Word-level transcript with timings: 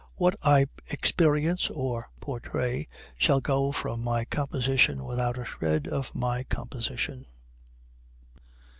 What 0.15 0.35
I 0.41 0.65
experience 0.87 1.69
or 1.69 2.09
portray 2.21 2.87
shall 3.19 3.39
go 3.39 3.71
from 3.71 4.03
my 4.03 4.25
composition 4.25 5.05
without 5.05 5.37
a 5.37 5.45
shred 5.45 5.87
of 5.87 6.15
my 6.15 6.41
composition. 6.45 7.27